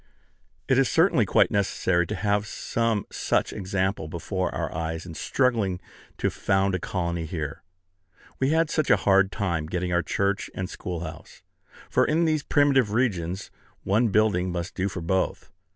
It 0.67 0.79
is 0.79 0.89
certainly 0.89 1.27
quite 1.27 1.51
necessary 1.51 2.07
to 2.07 2.15
have 2.15 2.47
some 2.47 3.05
such 3.11 3.53
example 3.53 4.07
before 4.07 4.51
our 4.51 4.73
eyes 4.73 5.05
in 5.05 5.13
struggling 5.13 5.79
to 6.17 6.31
found 6.31 6.73
a 6.73 6.79
colony 6.79 7.25
here. 7.25 7.61
We 8.39 8.49
had 8.49 8.71
such 8.71 8.89
a 8.89 8.97
hard 9.05 9.31
time 9.31 9.67
getting 9.67 9.93
our 9.93 10.01
church 10.01 10.49
and 10.55 10.67
schoolhouse! 10.67 11.43
for 11.87 12.03
in 12.03 12.25
these 12.25 12.41
primitive 12.41 12.93
regions 12.93 13.51
one 13.83 14.07
building 14.07 14.51
must 14.51 14.73
do 14.73 14.89
for 14.89 15.01
both. 15.01 15.51